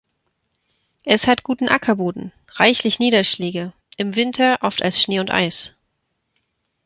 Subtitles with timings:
[1.03, 5.75] Es hat guten Ackerboden, reichlich Niederschläge, im Winter oft als Schnee und Eis.